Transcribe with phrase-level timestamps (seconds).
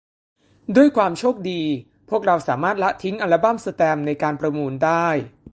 [0.75, 1.61] ด้วยความโชคดี
[2.09, 5.07] พวกเราสามารถละทิ้งอัลบั้มแสตมป์ในการประมูลได้